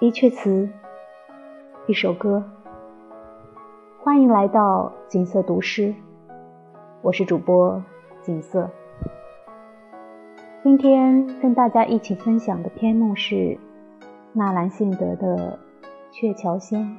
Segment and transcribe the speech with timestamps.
[0.00, 0.66] 一阙词，
[1.86, 2.42] 一首歌。
[3.98, 5.94] 欢迎来到锦瑟读诗，
[7.02, 7.82] 我是主播
[8.22, 8.70] 锦瑟。
[10.62, 13.58] 今天跟大家一起分享的篇目是
[14.32, 15.58] 纳兰性德的
[16.10, 16.80] 《鹊桥仙·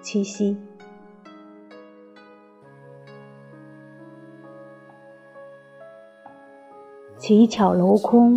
[0.00, 0.54] 七夕》。
[7.18, 8.34] 乞巧楼空，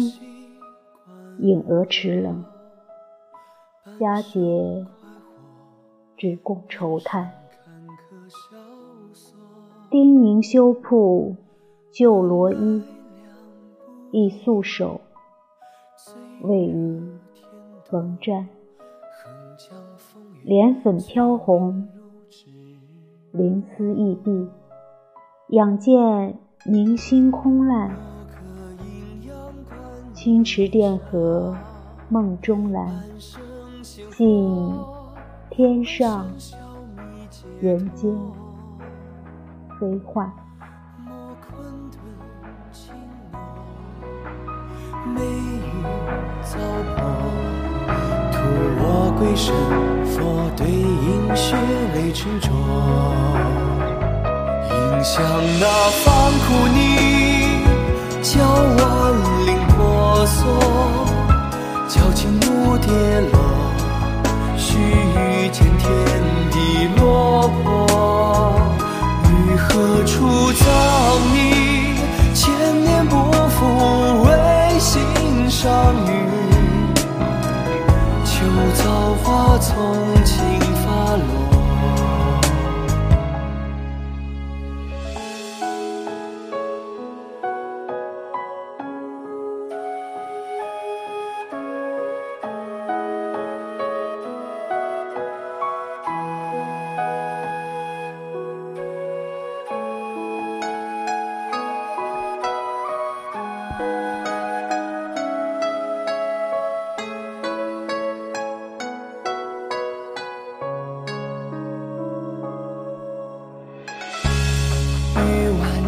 [1.40, 2.44] 影蛾迟冷。
[4.00, 4.86] 佳节
[6.16, 7.32] 只共愁叹，
[9.90, 11.36] 丁宁修铺
[11.92, 12.84] 旧罗衣，
[14.12, 15.02] 亦素手
[16.42, 17.02] 未于
[17.90, 18.46] 缝毡。
[20.44, 21.88] 莲粉飘红，
[23.32, 24.48] 灵丝易闭，
[25.50, 27.98] 仰见明星空烂。
[30.14, 31.56] 清池殿荷
[32.10, 33.04] 梦中兰。
[33.88, 34.76] 尽
[35.50, 36.28] 天上
[37.62, 38.14] 人间
[39.80, 40.30] 悲欢。
[45.16, 45.72] 梅雨
[46.44, 46.60] 糟
[46.98, 47.00] 粕，
[48.34, 48.38] 徒
[48.80, 48.84] 我
[49.18, 49.56] 归身，
[50.06, 50.16] 佛
[50.58, 51.56] 对饮血
[51.96, 52.46] 泪沉着。
[54.70, 55.16] 应向
[55.60, 55.66] 那
[56.04, 56.06] 方
[56.44, 56.78] 苦泥，
[58.22, 58.84] 教万
[59.46, 60.44] 灵婆娑，
[78.48, 79.76] 如造化，从
[80.24, 81.47] 轻发落。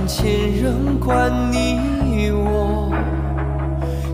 [0.09, 0.28] 千
[0.59, 2.92] 人观你我，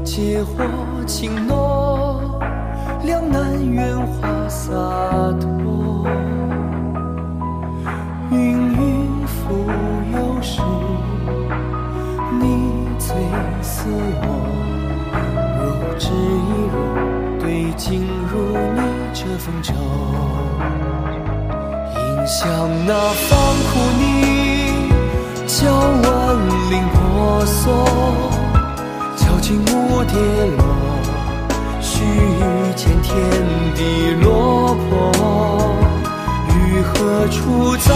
[0.03, 0.65] 借火
[1.07, 2.37] 轻诺，
[3.05, 4.73] 两难圆滑洒
[5.39, 6.05] 脱。
[8.29, 9.55] 芸芸浮
[10.13, 10.61] 游时，
[12.41, 13.15] 你最
[13.61, 13.87] 似
[14.21, 14.27] 我。
[15.61, 15.63] 若
[15.97, 16.75] 只一如
[17.39, 18.33] 对镜如
[18.75, 18.81] 你
[19.13, 19.73] 这风愁，
[21.95, 22.43] 应向
[22.85, 23.39] 那方
[23.71, 24.34] 苦你。
[25.57, 26.03] 笑万
[26.69, 27.71] 灵婆娑，
[29.15, 30.13] 敲尽木跌
[30.57, 30.65] 落，
[31.79, 33.15] 须臾间天
[33.73, 35.73] 地落魄。
[36.49, 37.95] 于何处葬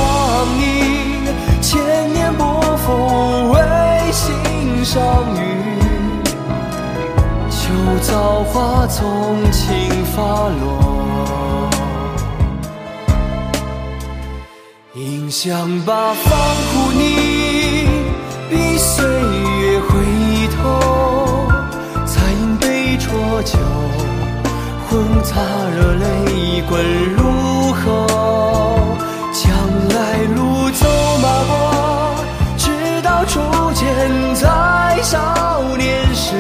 [0.58, 1.28] 你？
[1.62, 1.78] 千
[2.14, 3.60] 年不负为
[4.14, 5.04] 心上
[5.36, 5.42] 雨。
[7.50, 9.68] 秋草花丛轻
[10.16, 11.70] 发落。
[15.40, 16.38] 应向八方
[16.74, 17.88] 苦泥，
[18.50, 19.88] 逼岁月回
[20.58, 21.48] 头。
[22.06, 23.58] 才饮杯浊酒，
[24.90, 25.36] 混杂
[25.74, 26.84] 热泪滚
[27.16, 28.06] 入喉。
[29.32, 29.50] 将
[29.96, 30.86] 来路走
[31.22, 32.16] 马过，
[32.58, 33.40] 直到初
[33.74, 36.36] 见在少年时。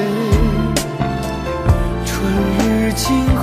[2.06, 2.12] 春
[2.68, 3.39] 日清。